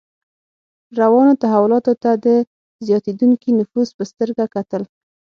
[0.99, 2.27] روانو تحولاتو ته د
[2.87, 4.81] زیاتېدونکي نفوذ په سترګه کتل.